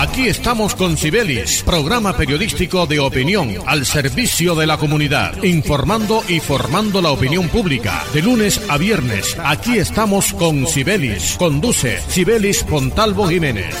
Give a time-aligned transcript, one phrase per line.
[0.00, 6.40] Aquí estamos con Cibelis, programa periodístico de opinión al servicio de la comunidad, informando y
[6.40, 8.02] formando la opinión pública.
[8.14, 11.36] De lunes a viernes, aquí estamos con Cibelis.
[11.38, 13.76] Conduce Cibelis Pontalvo Jiménez.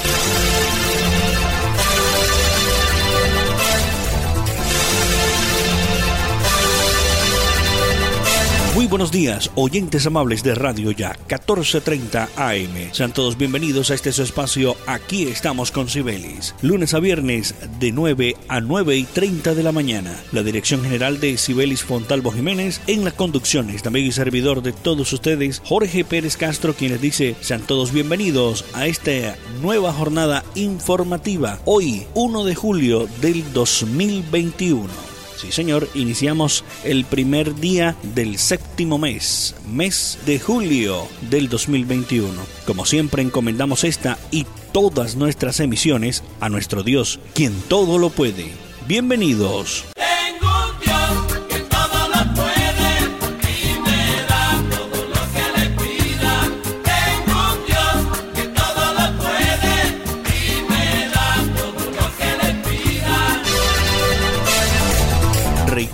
[8.90, 12.92] Buenos días, oyentes amables de Radio Ya, 1430 AM.
[12.92, 16.56] Sean todos bienvenidos a este su espacio Aquí estamos con Cibelis.
[16.60, 20.20] Lunes a viernes de 9 a 9 y 30 de la mañana.
[20.32, 25.12] La dirección general de Cibelis Fontalvo Jiménez en las conducciones, también y servidor de todos
[25.12, 31.60] ustedes, Jorge Pérez Castro, quien les dice, sean todos bienvenidos a esta nueva jornada informativa.
[31.64, 35.09] Hoy, 1 de julio del 2021.
[35.40, 42.38] Sí, señor, iniciamos el primer día del séptimo mes, mes de julio del 2021.
[42.66, 48.50] Como siempre, encomendamos esta y todas nuestras emisiones a nuestro Dios, quien todo lo puede.
[48.86, 49.89] Bienvenidos.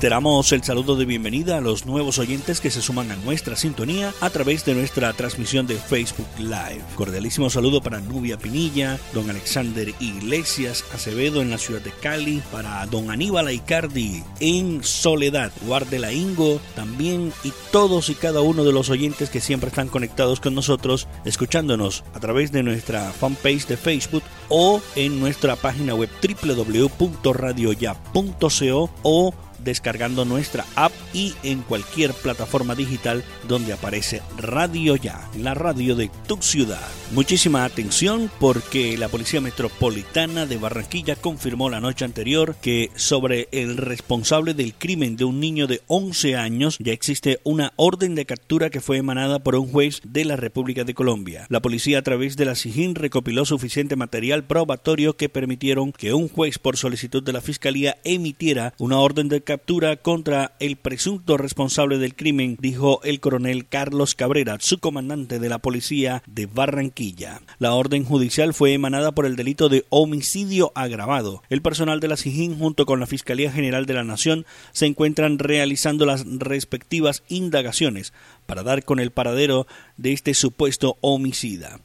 [0.07, 4.15] Reiteramos el saludo de bienvenida a los nuevos oyentes que se suman a nuestra sintonía
[4.21, 6.81] a través de nuestra transmisión de Facebook Live.
[6.95, 12.87] Cordialísimo saludo para Nubia Pinilla, don Alexander Iglesias Acevedo en la ciudad de Cali, para
[12.87, 18.91] don Aníbal Aicardi en Soledad, Guardela Ingo también y todos y cada uno de los
[18.91, 24.23] oyentes que siempre están conectados con nosotros, escuchándonos a través de nuestra fanpage de Facebook
[24.51, 29.35] o en nuestra página web www.radioya.co o
[29.67, 36.11] descargando nuestra app y en cualquier plataforma digital donde aparece Radio Ya, la radio de
[36.27, 36.81] tu ciudad.
[37.13, 43.77] Muchísima atención porque la Policía Metropolitana de Barranquilla confirmó la noche anterior que sobre el
[43.77, 48.71] responsable del crimen de un niño de 11 años ya existe una orden de captura
[48.71, 51.47] que fue emanada por un juez de la República de Colombia.
[51.49, 56.29] La policía a través de la SIGIN recopiló suficiente material probatorio que permitieron que un
[56.29, 61.39] juez por solicitud de la Fiscalía emitiera una orden de captura captura contra el presunto
[61.39, 67.41] responsable del crimen, dijo el coronel Carlos Cabrera, subcomandante de la policía de Barranquilla.
[67.59, 71.43] La orden judicial fue emanada por el delito de homicidio agravado.
[71.49, 75.39] El personal de la SIGIN junto con la Fiscalía General de la Nación se encuentran
[75.39, 78.13] realizando las respectivas indagaciones
[78.45, 81.81] para dar con el paradero de este supuesto homicida.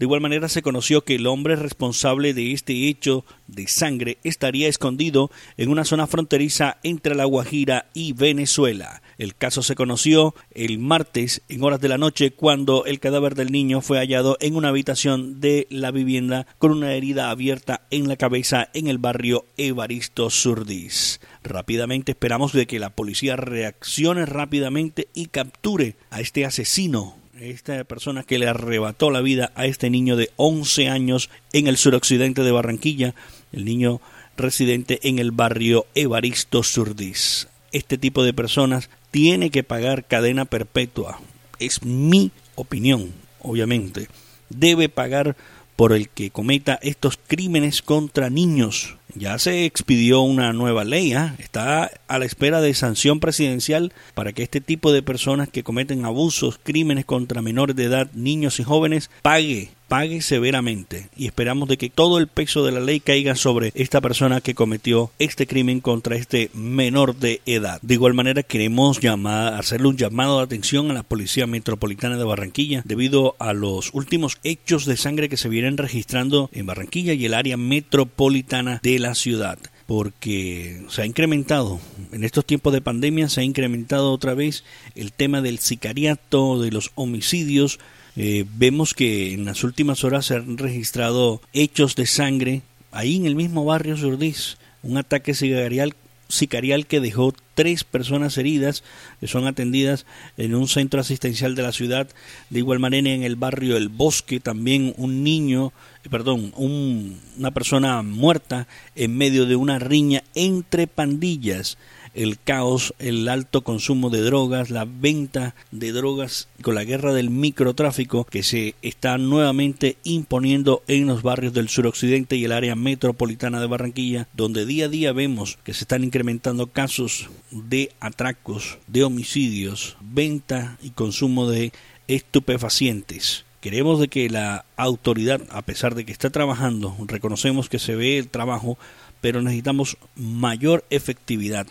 [0.00, 4.66] De igual manera se conoció que el hombre responsable de este hecho de sangre estaría
[4.66, 9.02] escondido en una zona fronteriza entre La Guajira y Venezuela.
[9.18, 13.52] El caso se conoció el martes en horas de la noche cuando el cadáver del
[13.52, 18.16] niño fue hallado en una habitación de la vivienda con una herida abierta en la
[18.16, 21.20] cabeza en el barrio Evaristo Surdís.
[21.42, 28.22] Rápidamente esperamos de que la policía reaccione rápidamente y capture a este asesino esta persona
[28.22, 32.52] que le arrebató la vida a este niño de 11 años en el suroccidente de
[32.52, 33.14] Barranquilla,
[33.52, 34.00] el niño
[34.36, 37.48] residente en el barrio Evaristo Surdís.
[37.72, 41.20] Este tipo de personas tiene que pagar cadena perpetua.
[41.58, 44.08] Es mi opinión, obviamente.
[44.50, 45.36] Debe pagar
[45.76, 48.96] por el que cometa estos crímenes contra niños.
[49.14, 51.34] Ya se expidió una nueva ley, ¿ah?
[51.38, 56.04] está a la espera de sanción presidencial para que este tipo de personas que cometen
[56.04, 61.76] abusos, crímenes contra menores de edad, niños y jóvenes, pague pague severamente y esperamos de
[61.76, 65.80] que todo el peso de la ley caiga sobre esta persona que cometió este crimen
[65.80, 67.80] contra este menor de edad.
[67.82, 72.22] De igual manera queremos llamar, hacerle un llamado de atención a la Policía Metropolitana de
[72.22, 77.26] Barranquilla debido a los últimos hechos de sangre que se vienen registrando en Barranquilla y
[77.26, 81.80] el área metropolitana de la ciudad porque se ha incrementado,
[82.12, 84.62] en estos tiempos de pandemia se ha incrementado otra vez
[84.94, 87.80] el tema del sicariato, de los homicidios,
[88.14, 92.62] eh, vemos que en las últimas horas se han registrado hechos de sangre
[92.92, 95.94] ahí en el mismo barrio Surdís, un ataque sicarial,
[96.28, 98.82] sicarial que dejó tres personas heridas
[99.20, 100.06] que son atendidas
[100.36, 102.08] en un centro asistencial de la ciudad.
[102.48, 105.72] De igual manera en el barrio El Bosque también un niño,
[106.08, 111.76] perdón, una persona muerta en medio de una riña entre pandillas
[112.14, 117.30] el caos, el alto consumo de drogas, la venta de drogas con la guerra del
[117.30, 123.60] microtráfico que se está nuevamente imponiendo en los barrios del suroccidente y el área metropolitana
[123.60, 129.04] de Barranquilla, donde día a día vemos que se están incrementando casos de atracos, de
[129.04, 131.72] homicidios, venta y consumo de
[132.08, 133.44] estupefacientes.
[133.60, 138.16] Queremos de que la autoridad, a pesar de que está trabajando, reconocemos que se ve
[138.16, 138.78] el trabajo,
[139.20, 141.66] pero necesitamos mayor efectividad,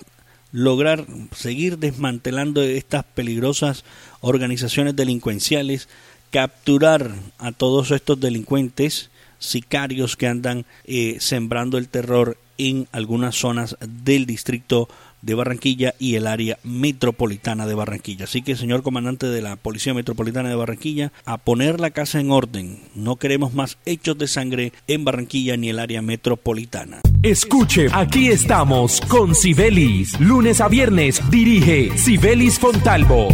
[0.52, 3.86] lograr seguir desmantelando estas peligrosas
[4.22, 5.90] organizaciones delincuenciales,
[6.30, 9.10] capturar a todos estos delincuentes,
[9.40, 14.90] sicarios que andan eh, sembrando el terror en algunas zonas del distrito
[15.22, 18.26] de Barranquilla y el área metropolitana de Barranquilla.
[18.26, 22.32] Así que, señor comandante de la Policía Metropolitana de Barranquilla, a poner la casa en
[22.32, 22.80] orden.
[22.96, 27.02] No queremos más hechos de sangre en Barranquilla ni el área metropolitana.
[27.24, 30.20] Escuche, aquí estamos con Sibelis.
[30.20, 33.28] Lunes a viernes dirige Sibelis Fontalvo.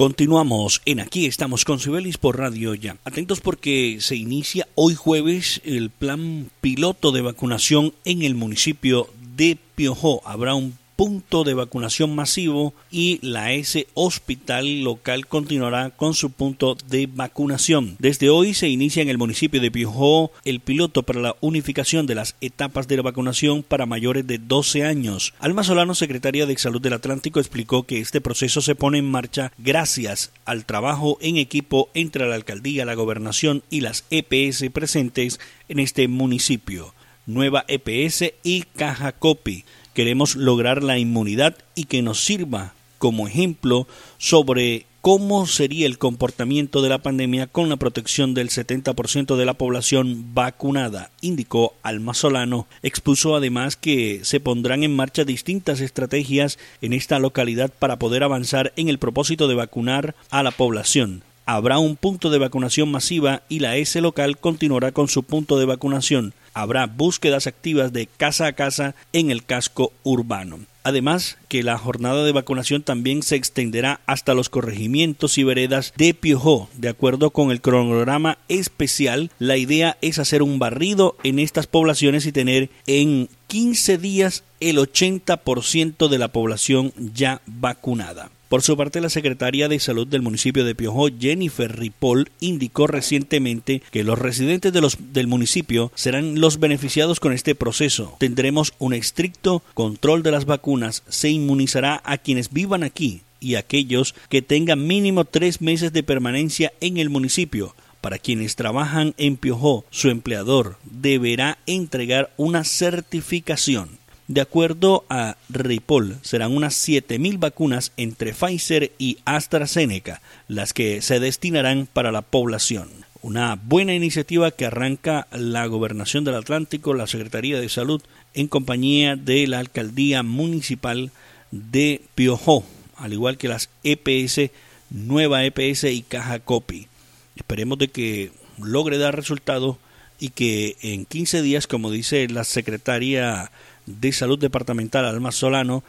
[0.00, 2.96] Continuamos en Aquí estamos con Sibelis por Radio Ya.
[3.04, 9.10] Atentos porque se inicia hoy jueves el plan piloto de vacunación en el municipio
[9.40, 10.20] de Piojó.
[10.26, 16.76] Habrá un punto de vacunación masivo y la S Hospital local continuará con su punto
[16.90, 17.96] de vacunación.
[17.98, 22.16] Desde hoy se inicia en el municipio de Piojó el piloto para la unificación de
[22.16, 25.32] las etapas de la vacunación para mayores de 12 años.
[25.38, 29.52] Alma Solano, secretaria de Salud del Atlántico, explicó que este proceso se pone en marcha
[29.56, 35.40] gracias al trabajo en equipo entre la alcaldía, la gobernación y las EPS presentes
[35.70, 36.92] en este municipio.
[37.26, 39.64] Nueva EPS y Caja Copy.
[39.94, 43.86] Queremos lograr la inmunidad y que nos sirva como ejemplo
[44.18, 49.54] sobre cómo sería el comportamiento de la pandemia con la protección del 70% de la
[49.54, 52.66] población vacunada, indicó Alma Solano.
[52.82, 58.72] Expuso además que se pondrán en marcha distintas estrategias en esta localidad para poder avanzar
[58.76, 61.22] en el propósito de vacunar a la población.
[61.52, 65.64] Habrá un punto de vacunación masiva y la S local continuará con su punto de
[65.64, 70.60] vacunación habrá búsquedas activas de casa a casa en el casco urbano.
[70.82, 76.14] Además, que la jornada de vacunación también se extenderá hasta los corregimientos y veredas de
[76.14, 76.70] Piojó.
[76.76, 82.24] De acuerdo con el cronograma especial, la idea es hacer un barrido en estas poblaciones
[82.26, 88.30] y tener en 15 días el 80% de la población ya vacunada.
[88.50, 93.80] Por su parte, la secretaria de Salud del municipio de Piojó, Jennifer Ripoll, indicó recientemente
[93.92, 98.16] que los residentes de los, del municipio serán los beneficiados con este proceso.
[98.18, 104.16] Tendremos un estricto control de las vacunas, se inmunizará a quienes vivan aquí y aquellos
[104.28, 107.76] que tengan mínimo tres meses de permanencia en el municipio.
[108.00, 113.99] Para quienes trabajan en Piojó, su empleador deberá entregar una certificación.
[114.30, 121.18] De acuerdo a Ripoll, serán unas 7.000 vacunas entre Pfizer y AstraZeneca las que se
[121.18, 122.90] destinarán para la población.
[123.22, 128.00] Una buena iniciativa que arranca la Gobernación del Atlántico, la Secretaría de Salud,
[128.32, 131.10] en compañía de la Alcaldía Municipal
[131.50, 134.52] de Piojó, al igual que las EPS,
[134.90, 136.86] Nueva EPS y Caja Copy.
[137.34, 138.30] Esperemos de que
[138.62, 139.76] logre dar resultado
[140.20, 143.50] y que en 15 días, como dice la Secretaría
[143.86, 145.82] de Salud Departamental Alma Solano,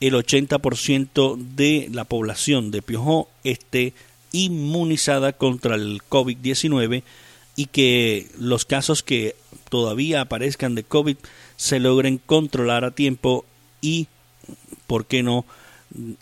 [0.00, 3.94] el 80% de la población de Piojó esté
[4.32, 7.02] inmunizada contra el COVID-19
[7.56, 9.34] y que los casos que
[9.68, 11.16] todavía aparezcan de COVID
[11.56, 13.44] se logren controlar a tiempo
[13.80, 14.06] y,
[14.86, 15.44] ¿por qué no?,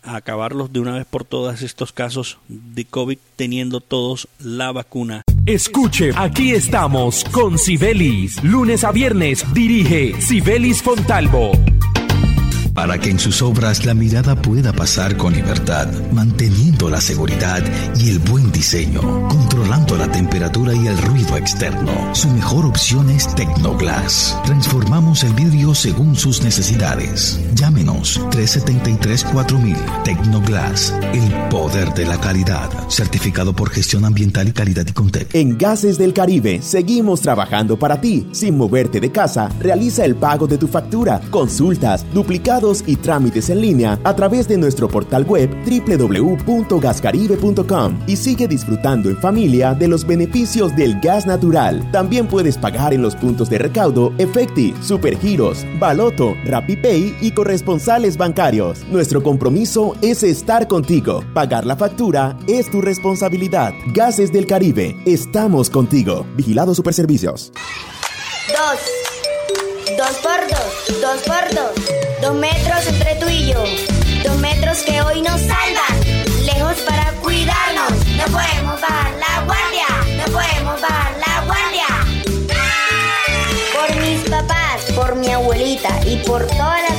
[0.02, 5.25] acabarlos de una vez por todas estos casos de COVID teniendo todos la vacuna.
[5.46, 8.42] Escuche, aquí estamos con Sibelis.
[8.42, 11.52] Lunes a viernes dirige Sibelis Fontalvo
[12.76, 17.64] para que en sus obras la mirada pueda pasar con libertad, manteniendo la seguridad
[17.96, 22.14] y el buen diseño, controlando la temperatura y el ruido externo.
[22.14, 24.38] Su mejor opción es Tecnoglass.
[24.44, 27.40] Transformamos el vidrio según sus necesidades.
[27.56, 32.68] Llámenos 373-4000 Tecnoglass, el poder de la calidad.
[32.90, 35.34] Certificado por gestión ambiental y calidad y Contec.
[35.34, 38.28] En Gases del Caribe seguimos trabajando para ti.
[38.32, 43.62] Sin moverte de casa, realiza el pago de tu factura, consultas, duplicados y trámites en
[43.62, 50.06] línea a través de nuestro portal web www.gascaribe.com y sigue disfrutando en familia de los
[50.06, 51.90] beneficios del gas natural.
[51.90, 58.84] También puedes pagar en los puntos de recaudo Efecti, Supergiros, Baloto, RappiPay y corresponsales bancarios.
[58.88, 61.22] Nuestro compromiso es estar contigo.
[61.32, 63.72] Pagar la factura es tu responsabilidad.
[63.94, 66.26] Gases del Caribe, estamos contigo.
[66.34, 67.52] Vigilado Superservicios.
[68.48, 68.80] Dos.
[69.96, 71.00] Dos por dos.
[71.00, 71.70] Dos por dos.
[72.20, 73.62] Dos metros entre tú y yo.
[74.24, 75.94] Dos metros que hoy nos salvan.
[76.46, 77.92] Lejos para cuidarnos.
[78.16, 79.86] No podemos bajar la guardia.
[80.16, 81.86] No podemos bajar la guardia.
[83.72, 86.95] Por mis papás, por mi abuelita y por toda la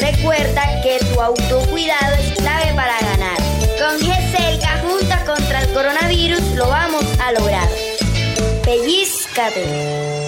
[0.00, 3.36] Recuerda que tu autocuidado es clave para ganar.
[3.78, 7.68] Con GESELCA juntas contra el coronavirus lo vamos a lograr.
[8.64, 10.27] Pellizcate.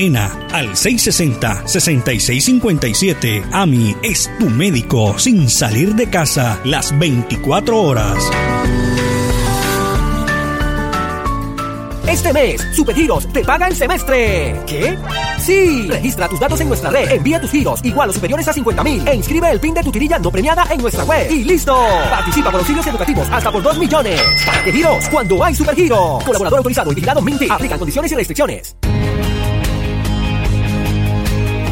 [0.00, 3.44] al 660-6657.
[3.52, 8.16] AMI es tu médico sin salir de casa las 24 horas.
[12.08, 14.58] Este mes, Supergiros te paga el semestre.
[14.66, 14.96] ¿Qué?
[15.38, 15.86] Sí.
[15.88, 19.06] Registra tus datos en nuestra red, envía tus giros igual o superiores a 50 mil
[19.06, 21.30] e inscribe el PIN de tu tirilla no premiada en nuestra web.
[21.30, 21.76] ¡Y listo!
[22.10, 24.18] Participa por auxilios educativos hasta por 2 millones.
[24.46, 25.06] ¿Para qué giros?
[25.10, 26.24] Cuando hay Supergiros.
[26.24, 27.48] Colaborador autorizado y vigilado Minty.
[27.50, 28.74] Aplican condiciones y restricciones.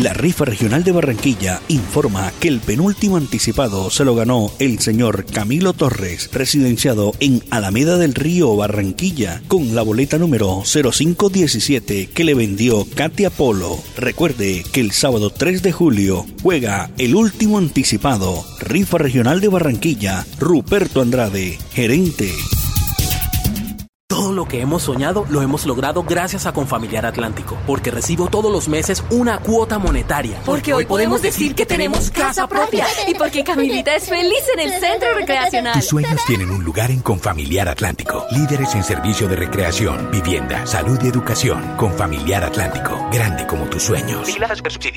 [0.00, 5.26] La rifa regional de Barranquilla informa que el penúltimo anticipado se lo ganó el señor
[5.26, 12.32] Camilo Torres, residenciado en Alameda del Río, Barranquilla, con la boleta número 0517 que le
[12.32, 13.78] vendió Katia Polo.
[13.98, 20.24] Recuerde que el sábado 3 de julio juega el último anticipado, rifa regional de Barranquilla,
[20.38, 22.32] Ruperto Andrade, gerente.
[24.40, 28.70] Lo que hemos soñado lo hemos logrado gracias a Confamiliar Atlántico, porque recibo todos los
[28.70, 30.40] meses una cuota monetaria.
[30.46, 34.80] Porque hoy podemos decir que tenemos casa propia y porque Camilita es feliz en el
[34.80, 35.74] centro recreacional.
[35.74, 38.24] Tus sueños tienen un lugar en Confamiliar Atlántico.
[38.30, 41.76] Líderes en servicio de recreación, vivienda, salud y educación.
[41.76, 44.26] Confamiliar Atlántico, grande como tus sueños.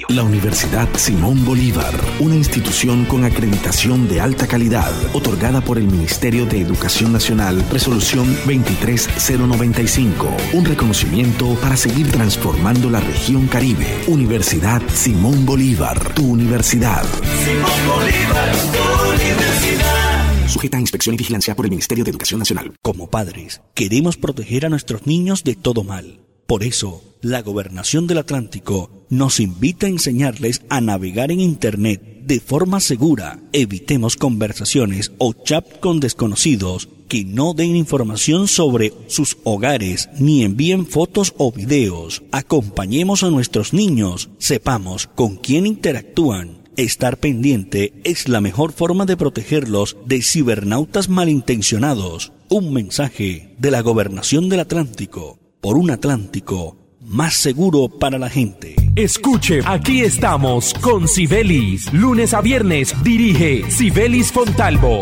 [0.08, 6.46] La Universidad Simón Bolívar, una institución con acreditación de alta calidad, otorgada por el Ministerio
[6.46, 10.38] de Educación Nacional, resolución 23 095.
[10.54, 13.88] Un reconocimiento para seguir transformando la región Caribe.
[14.08, 17.04] Universidad Simón Bolívar, tu universidad.
[17.44, 20.48] Simón Bolívar, tu universidad.
[20.48, 22.74] Sujeta a inspección y vigilancia por el Ministerio de Educación Nacional.
[22.82, 26.20] Como padres, queremos proteger a nuestros niños de todo mal.
[26.46, 32.40] Por eso, la Gobernación del Atlántico nos invita a enseñarles a navegar en Internet de
[32.40, 33.40] forma segura.
[33.54, 40.88] Evitemos conversaciones o chat con desconocidos que no den información sobre sus hogares ni envíen
[40.88, 42.24] fotos o videos.
[42.32, 46.64] Acompañemos a nuestros niños, sepamos con quién interactúan.
[46.76, 52.32] Estar pendiente es la mejor forma de protegerlos de cibernautas malintencionados.
[52.50, 58.76] Un mensaje de la Gobernación del Atlántico por un Atlántico más seguro para la gente.
[58.96, 61.94] Escuche, aquí estamos con Sibelis.
[61.94, 65.02] Lunes a viernes dirige Sibelis Fontalvo.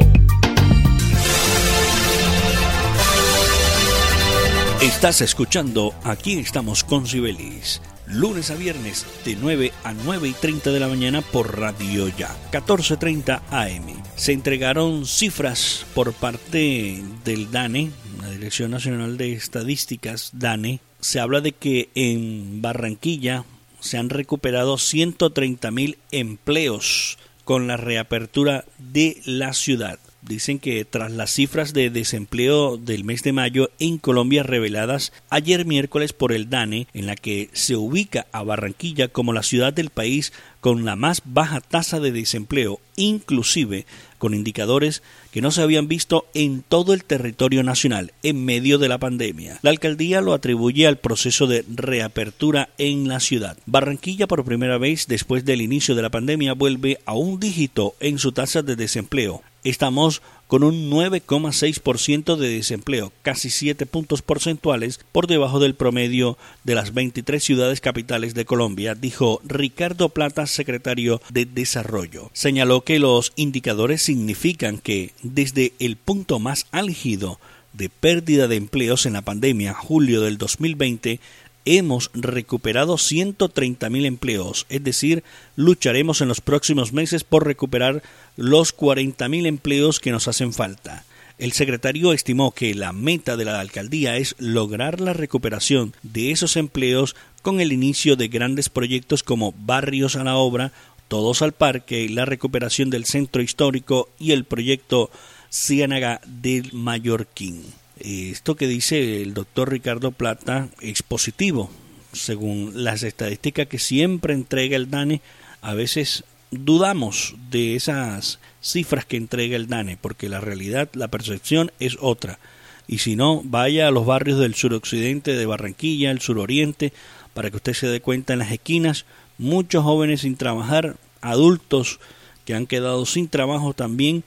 [4.82, 7.84] Estás escuchando Aquí estamos con Sibelis.
[8.08, 12.36] Lunes a viernes de 9 a 9 y 30 de la mañana por Radio Ya,
[12.52, 14.04] 14.30 AM.
[14.16, 17.92] Se entregaron cifras por parte del DANE,
[18.24, 20.80] la Dirección Nacional de Estadísticas, DANE.
[21.00, 23.46] Se habla de que en Barranquilla
[23.82, 30.00] se han recuperado 130 mil empleos con la reapertura de la ciudad.
[30.22, 35.66] Dicen que tras las cifras de desempleo del mes de mayo en Colombia reveladas ayer
[35.66, 39.90] miércoles por el DANE, en la que se ubica a Barranquilla como la ciudad del
[39.90, 43.88] país con la más baja tasa de desempleo, inclusive
[44.20, 45.02] con indicadores
[45.32, 49.58] que no se habían visto en todo el territorio nacional en medio de la pandemia.
[49.64, 53.58] La alcaldía lo atribuye al proceso de reapertura en la ciudad.
[53.66, 58.20] Barranquilla por primera vez después del inicio de la pandemia vuelve a un dígito en
[58.20, 59.42] su tasa de desempleo.
[59.64, 66.76] Estamos con un 9,6% de desempleo, casi 7 puntos porcentuales por debajo del promedio de
[66.76, 72.32] las 23 ciudades capitales de Colombia, dijo Ricardo Plata, secretario de Desarrollo.
[72.34, 77.40] Señaló que los indicadores significan que desde el punto más álgido
[77.74, 81.20] de pérdida de empleos en la pandemia, julio del 2020,
[81.66, 85.24] hemos recuperado 130.000 empleos, es decir,
[85.56, 88.04] lucharemos en los próximos meses por recuperar
[88.38, 91.06] los 40.000 empleos que nos hacen falta.
[91.38, 96.56] El secretario estimó que la meta de la alcaldía es lograr la recuperación de esos
[96.56, 100.72] empleos con el inicio de grandes proyectos como Barrios a la Obra,
[101.08, 105.10] Todos al Parque, la recuperación del centro histórico y el proyecto
[105.50, 107.81] Ciénaga del Mallorquín.
[108.04, 111.70] Esto que dice el doctor Ricardo Plata es positivo.
[112.14, 115.22] Según las estadísticas que siempre entrega el DANE,
[115.62, 121.72] a veces dudamos de esas cifras que entrega el DANE, porque la realidad, la percepción
[121.80, 122.40] es otra.
[122.88, 126.92] Y si no, vaya a los barrios del suroccidente de Barranquilla, el suroriente,
[127.34, 129.06] para que usted se dé cuenta en las esquinas,
[129.38, 132.00] muchos jóvenes sin trabajar, adultos
[132.46, 134.24] que han quedado sin trabajo también,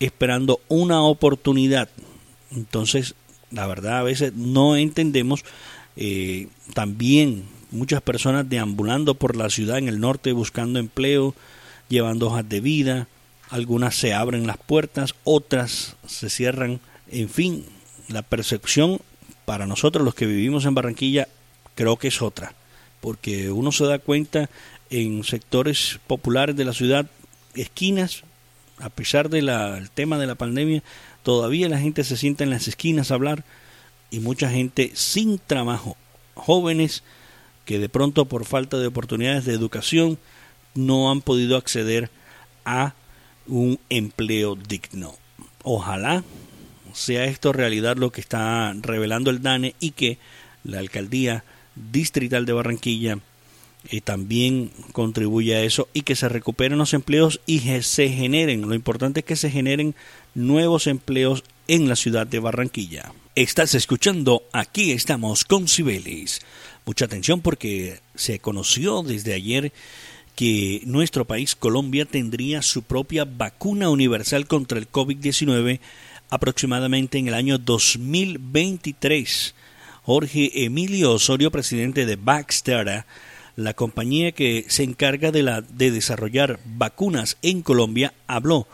[0.00, 1.88] esperando una oportunidad.
[2.50, 3.14] Entonces,
[3.50, 5.44] la verdad, a veces no entendemos
[5.96, 11.34] eh, también muchas personas deambulando por la ciudad en el norte buscando empleo,
[11.88, 13.08] llevando hojas de vida,
[13.50, 17.64] algunas se abren las puertas, otras se cierran, en fin,
[18.08, 19.00] la percepción
[19.44, 21.28] para nosotros los que vivimos en Barranquilla
[21.74, 22.54] creo que es otra,
[23.00, 24.50] porque uno se da cuenta
[24.90, 27.06] en sectores populares de la ciudad,
[27.54, 28.24] esquinas,
[28.78, 29.50] a pesar del
[29.94, 30.82] tema de la pandemia,
[31.26, 33.42] todavía la gente se sienta en las esquinas a hablar
[34.12, 35.96] y mucha gente sin trabajo,
[36.34, 37.02] jóvenes
[37.64, 40.18] que de pronto por falta de oportunidades de educación
[40.76, 42.10] no han podido acceder
[42.64, 42.94] a
[43.48, 45.16] un empleo digno.
[45.64, 46.22] Ojalá
[46.92, 50.18] sea esto realidad lo que está revelando el DANE y que
[50.62, 51.42] la alcaldía
[51.74, 53.18] distrital de Barranquilla
[53.90, 58.76] eh, también contribuya a eso y que se recuperen los empleos y se generen, lo
[58.76, 59.96] importante es que se generen
[60.36, 63.12] nuevos empleos en la ciudad de Barranquilla.
[63.34, 66.40] Estás escuchando Aquí estamos con Cibelis.
[66.84, 69.72] Mucha atención porque se conoció desde ayer
[70.36, 75.80] que nuestro país, Colombia, tendría su propia vacuna universal contra el COVID-19
[76.28, 79.54] aproximadamente en el año 2023.
[80.02, 83.06] Jorge Emilio Osorio, presidente de Baxter,
[83.56, 88.68] la compañía que se encarga de, la, de desarrollar vacunas en Colombia, habló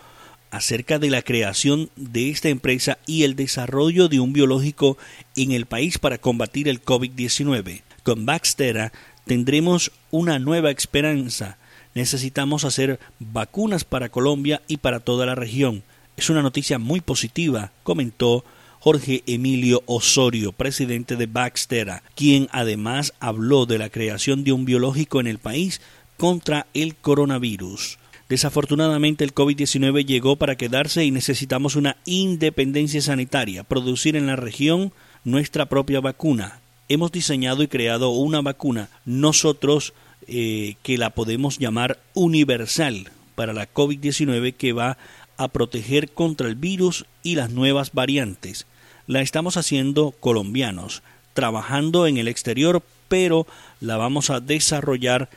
[0.53, 4.99] acerca de la creación de esta empresa y el desarrollo de un biológico
[5.35, 7.81] en el país para combatir el COVID-19.
[8.05, 8.93] Con Baxter
[9.25, 11.57] tendremos una nueva esperanza.
[11.95, 15.83] Necesitamos hacer vacunas para Colombia y para toda la región.
[16.19, 18.45] Es una noticia muy positiva, comentó
[18.79, 25.19] Jorge Emilio Osorio, presidente de Baxter, quien además habló de la creación de un biológico
[25.19, 25.81] en el país
[26.19, 27.99] contra el coronavirus.
[28.33, 34.95] Desafortunadamente el COVID-19 llegó para quedarse y necesitamos una independencia sanitaria, producir en la región
[35.23, 39.92] nuestra propia vacuna, hemos diseñado y creado una vacuna, nosotros
[40.29, 44.97] eh, que la podemos llamar universal para la COVID-19 que va
[45.37, 48.64] a proteger contra el virus y las nuevas variantes.
[49.07, 51.03] La estamos haciendo colombianos,
[51.35, 53.47] trabajando en el exterior, pero
[53.83, 55.29] la vamos a desarrollar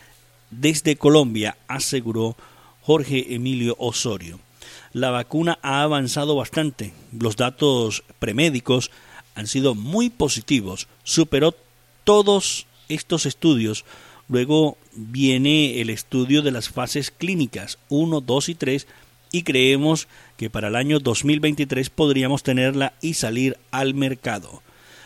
[0.50, 2.38] desde Colombia, aseguró
[2.86, 4.40] Jorge Emilio Osorio.
[4.94, 6.94] La vacuna ha avanzado bastante.
[7.12, 8.92] Los datos premédicos
[9.34, 11.56] han sido muy positivos, superó
[12.04, 13.86] todos estos estudios.
[14.30, 18.88] Luego viene el estudio de las fases clínicas 1, 2 y 3
[19.32, 24.62] y creemos que para el año 2023 podríamos tenerla y salir al mercado.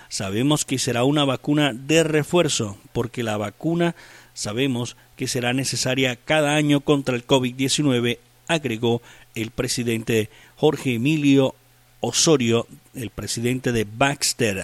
[0.09, 3.95] Sabemos que será una vacuna de refuerzo porque la vacuna
[4.39, 9.01] sabemos que será necesaria cada año contra el COVID-19, agregó
[9.35, 11.55] el presidente Jorge Emilio
[11.99, 14.63] Osorio, el presidente de Baxter.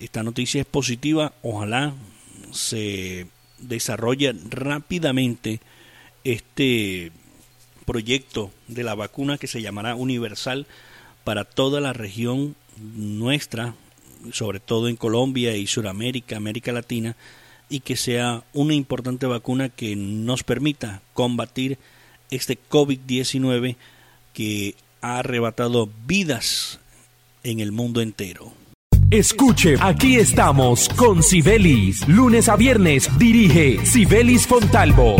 [0.00, 1.94] Esta noticia es positiva, ojalá
[2.52, 3.26] se
[3.58, 5.60] desarrolle rápidamente
[6.22, 7.10] este
[7.84, 10.68] proyecto de la vacuna que se llamará universal
[11.24, 13.74] para toda la región nuestra,
[14.30, 17.16] sobre todo en Colombia y Sudamérica, América Latina,
[17.68, 21.78] y que sea una importante vacuna que nos permita combatir
[22.30, 23.76] este COVID-19
[24.32, 26.80] que ha arrebatado vidas
[27.42, 28.52] en el mundo entero.
[29.10, 32.06] Escuche, aquí estamos con Sibelis.
[32.08, 35.16] Lunes a viernes dirige Sibelis Fontalvo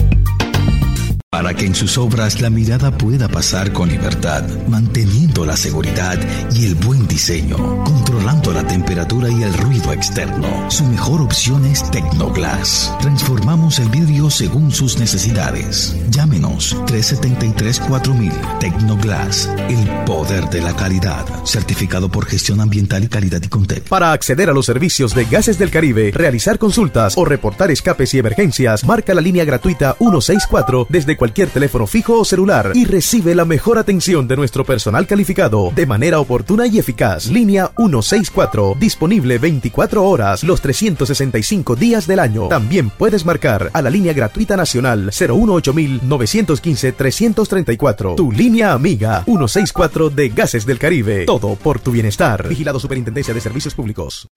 [1.38, 6.18] para que en sus obras la mirada pueda pasar con libertad, manteniendo la seguridad
[6.52, 10.68] y el buen diseño, controlando la temperatura y el ruido externo.
[10.68, 12.92] Su mejor opción es Tecnoglass.
[13.00, 15.94] Transformamos el vidrio según sus necesidades.
[16.10, 21.24] Llámenos 373-4000 Tecnoglass, el poder de la calidad.
[21.44, 23.84] Certificado por gestión ambiental y calidad y Contec.
[23.84, 28.18] Para acceder a los servicios de Gases del Caribe, realizar consultas o reportar escapes y
[28.18, 33.34] emergencias, marca la línea gratuita 164 desde cualquier cualquier teléfono fijo o celular y recibe
[33.34, 37.26] la mejor atención de nuestro personal calificado de manera oportuna y eficaz.
[37.26, 42.48] Línea 164, disponible 24 horas los 365 días del año.
[42.48, 48.14] También puedes marcar a la línea gratuita nacional 018 915 334.
[48.14, 51.26] Tu línea amiga 164 de Gases del Caribe.
[51.26, 52.48] Todo por tu bienestar.
[52.48, 54.28] Vigilado Superintendencia de Servicios Públicos.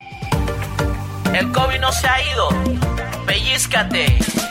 [1.34, 2.49] El COVID no se ha ido.
[3.25, 4.51] Pellizcate.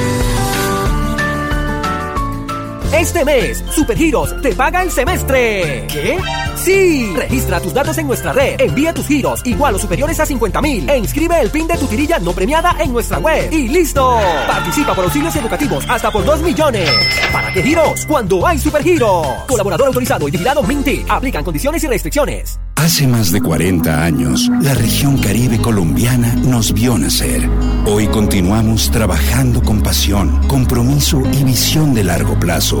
[2.93, 5.87] Este mes, Supergiros te paga el semestre.
[5.87, 6.17] ¿Qué?
[6.55, 7.13] Sí.
[7.15, 10.89] Registra tus datos en nuestra red, envía tus giros igual o superiores a 50 mil
[10.89, 13.51] e inscribe el PIN de tu tirilla no premiada en nuestra web.
[13.51, 14.19] Y listo.
[14.45, 16.89] Participa por auxilios educativos hasta por 2 millones.
[17.31, 18.05] ¿Para qué giros?
[18.05, 19.25] Cuando hay Supergiros.
[19.47, 21.05] Colaborador autorizado y vigilado Minty.
[21.07, 22.59] Aplican condiciones y restricciones.
[22.75, 27.47] Hace más de 40 años, la región caribe colombiana nos vio nacer.
[27.85, 32.80] Hoy continuamos trabajando con pasión, compromiso y visión de largo plazo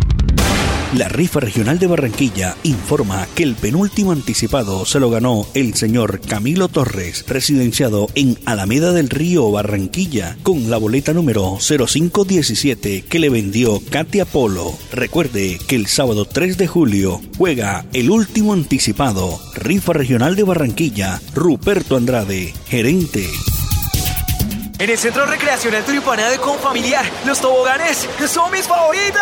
[0.93, 6.19] La rifa regional de Barranquilla informa que el penúltimo anticipado se lo ganó el señor
[6.19, 13.29] Camilo Torres, residenciado en Alameda del Río, Barranquilla, con la boleta número 0517 que le
[13.29, 14.73] vendió Katia Polo.
[14.91, 21.21] Recuerde que el sábado 3 de julio juega el último anticipado, rifa regional de Barranquilla,
[21.33, 23.29] Ruperto Andrade, gerente.
[24.81, 29.21] En el Centro Recreacional Turipana de Confamiliar, los toboganes son mis favoritos.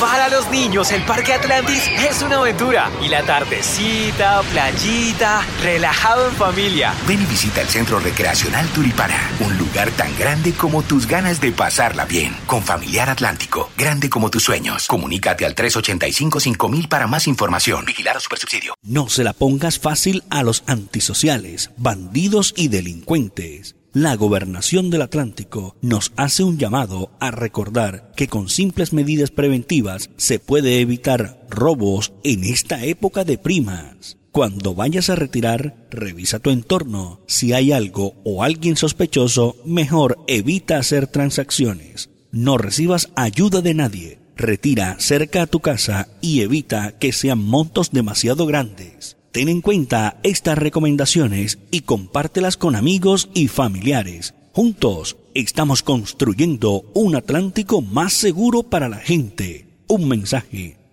[0.00, 2.90] Para los niños, el Parque Atlantis es una aventura.
[3.02, 6.94] Y la tardecita, playita, relajado en familia.
[7.06, 11.52] Ven y visita el Centro Recreacional Turipana, un lugar tan grande como tus ganas de
[11.52, 12.34] pasarla bien.
[12.46, 14.86] Con Familiar Atlántico, grande como tus sueños.
[14.86, 17.84] Comunícate al 385-5000 para más información.
[17.84, 18.72] Vigilar a Supersubsidio.
[18.82, 23.74] No se la pongas fácil a los antisociales, bandidos y delincuentes.
[23.92, 30.10] La gobernación del Atlántico nos hace un llamado a recordar que con simples medidas preventivas
[30.16, 34.16] se puede evitar robos en esta época de primas.
[34.30, 37.20] Cuando vayas a retirar, revisa tu entorno.
[37.26, 42.10] Si hay algo o alguien sospechoso, mejor evita hacer transacciones.
[42.30, 44.20] No recibas ayuda de nadie.
[44.36, 49.16] Retira cerca a tu casa y evita que sean montos demasiado grandes.
[49.32, 54.34] Ten en cuenta estas recomendaciones y compártelas con amigos y familiares.
[54.52, 59.68] Juntos estamos construyendo un Atlántico más seguro para la gente.
[59.86, 60.79] Un mensaje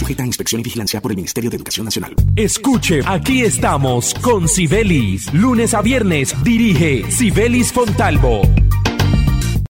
[0.00, 2.16] Sujeta a inspección y vigilancia por el Ministerio de Educación Nacional.
[2.34, 5.30] Escuche, aquí estamos con Sibelis.
[5.34, 8.40] Lunes a viernes dirige Sibelis Fontalvo.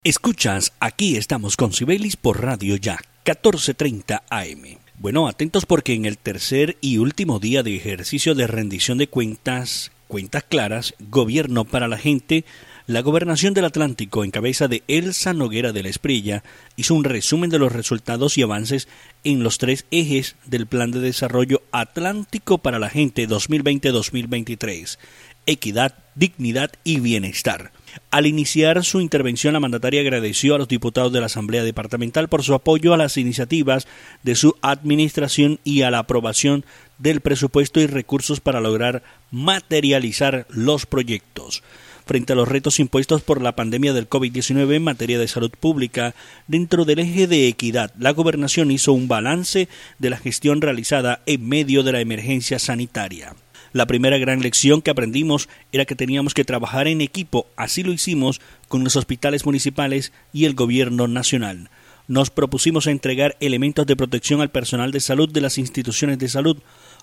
[0.04, 4.78] Escuchas, aquí estamos con Sibelis por Radio Ya, 1430 AM.
[5.00, 9.90] Bueno, atentos porque en el tercer y último día de ejercicio de rendición de cuentas,
[10.10, 12.44] cuentas claras, gobierno para la gente,
[12.88, 16.42] la Gobernación del Atlántico, en cabeza de Elsa Noguera de la Esprilla,
[16.74, 18.88] hizo un resumen de los resultados y avances
[19.22, 24.98] en los tres ejes del Plan de Desarrollo Atlántico para la Gente 2020-2023.
[25.46, 27.70] Equidad, dignidad y bienestar.
[28.10, 32.42] Al iniciar su intervención, la mandataria agradeció a los diputados de la Asamblea Departamental por
[32.42, 33.86] su apoyo a las iniciativas
[34.24, 36.64] de su administración y a la aprobación
[37.00, 41.62] del presupuesto y recursos para lograr materializar los proyectos.
[42.06, 46.14] Frente a los retos impuestos por la pandemia del COVID-19 en materia de salud pública,
[46.48, 51.48] dentro del eje de equidad, la gobernación hizo un balance de la gestión realizada en
[51.48, 53.34] medio de la emergencia sanitaria.
[53.72, 57.92] La primera gran lección que aprendimos era que teníamos que trabajar en equipo, así lo
[57.92, 61.70] hicimos con los hospitales municipales y el gobierno nacional.
[62.10, 66.56] Nos propusimos entregar elementos de protección al personal de salud de las instituciones de salud.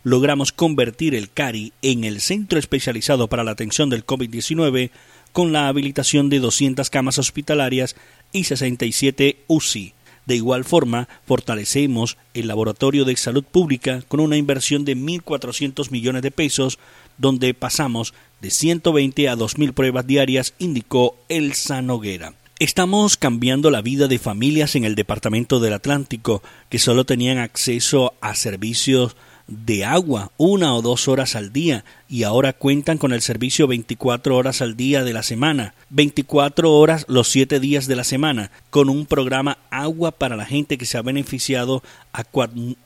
[0.03, 4.91] Logramos convertir el CARI en el centro especializado para la atención del COVID-19
[5.31, 7.95] con la habilitación de 200 camas hospitalarias
[8.33, 9.93] y 67 UCI.
[10.25, 16.21] De igual forma, fortalecemos el Laboratorio de Salud Pública con una inversión de 1.400 millones
[16.21, 16.79] de pesos,
[17.17, 22.33] donde pasamos de 120 a 2.000 pruebas diarias, indicó Elsa Noguera.
[22.59, 28.15] Estamos cambiando la vida de familias en el Departamento del Atlántico que solo tenían acceso
[28.19, 29.15] a servicios
[29.47, 34.35] de agua una o dos horas al día y ahora cuentan con el servicio 24
[34.35, 38.89] horas al día de la semana, 24 horas los 7 días de la semana, con
[38.89, 41.83] un programa Agua para la gente que se ha beneficiado
[42.13, 42.23] a,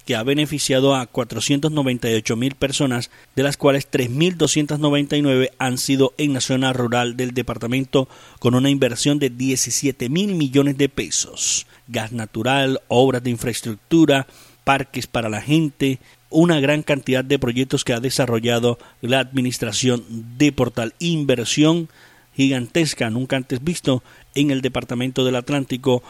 [0.05, 6.41] que ha beneficiado a 498 mil personas, de las cuales 3.299 han sido en la
[6.41, 8.07] zona rural del departamento
[8.39, 11.65] con una inversión de 17 mil millones de pesos.
[11.87, 14.27] Gas natural, obras de infraestructura,
[14.63, 15.99] parques para la gente,
[16.31, 20.03] una gran cantidad de proyectos que ha desarrollado la administración
[20.37, 20.95] de Portal.
[20.99, 21.89] Inversión
[22.35, 26.01] gigantesca, nunca antes visto en el Departamento del Atlántico,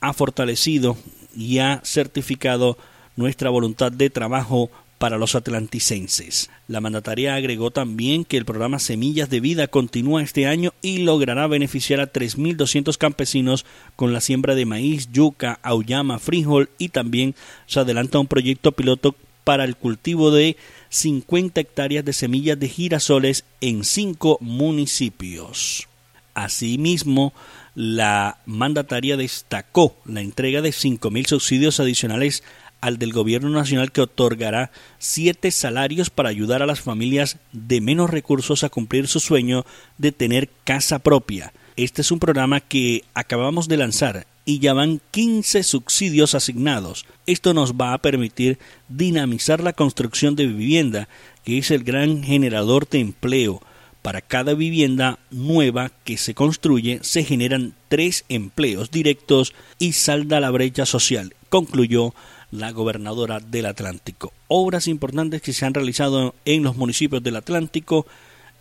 [0.00, 0.96] ha fortalecido
[1.34, 2.76] y ha certificado
[3.16, 6.50] nuestra voluntad de trabajo para los atlanticenses.
[6.66, 11.46] La mandataria agregó también que el programa Semillas de Vida continúa este año y logrará
[11.46, 13.64] beneficiar a 3.200 campesinos
[13.96, 17.36] con la siembra de maíz, yuca, auyama, frijol y también
[17.66, 19.14] se adelanta un proyecto piloto
[19.48, 20.58] para el cultivo de
[20.90, 25.88] 50 hectáreas de semillas de girasoles en cinco municipios.
[26.34, 27.32] Asimismo,
[27.74, 32.44] la mandataria destacó la entrega de 5.000 subsidios adicionales
[32.82, 38.10] al del Gobierno Nacional que otorgará siete salarios para ayudar a las familias de menos
[38.10, 39.64] recursos a cumplir su sueño
[39.96, 41.54] de tener casa propia.
[41.76, 47.04] Este es un programa que acabamos de lanzar y ya van 15 subsidios asignados.
[47.26, 48.58] Esto nos va a permitir
[48.88, 51.06] dinamizar la construcción de vivienda,
[51.44, 53.60] que es el gran generador de empleo.
[54.00, 60.48] Para cada vivienda nueva que se construye se generan tres empleos directos y salda la
[60.48, 62.14] brecha social, concluyó
[62.50, 64.32] la gobernadora del Atlántico.
[64.46, 68.06] Obras importantes que se han realizado en los municipios del Atlántico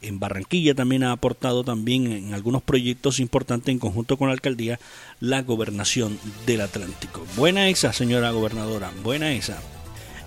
[0.02, 4.80] en Barranquilla también ha aportado también en algunos proyectos importantes en conjunto con la alcaldía
[5.20, 7.26] la gobernación del Atlántico.
[7.36, 9.58] Buena esa, señora gobernadora, buena esa.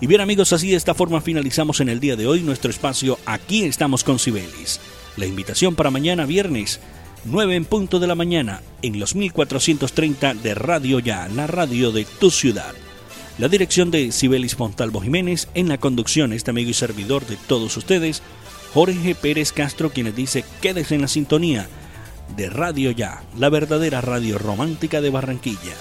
[0.01, 3.19] Y bien amigos, así de esta forma finalizamos en el día de hoy nuestro espacio
[3.25, 4.79] Aquí estamos con Cibelis.
[5.15, 6.79] La invitación para mañana viernes,
[7.25, 12.05] 9 en punto de la mañana, en los 1430 de Radio Ya, la radio de
[12.05, 12.73] tu ciudad.
[13.37, 17.77] La dirección de Cibelis Montalvo Jiménez, en la conducción este amigo y servidor de todos
[17.77, 18.23] ustedes,
[18.73, 21.67] Jorge Pérez Castro, quienes dice quédese en la sintonía
[22.35, 25.75] de Radio Ya, la verdadera radio romántica de Barranquilla.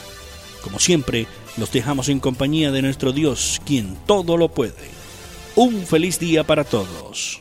[0.62, 1.26] Como siempre,
[1.56, 4.74] los dejamos en compañía de nuestro Dios, quien todo lo puede.
[5.54, 7.40] Un feliz día para todos.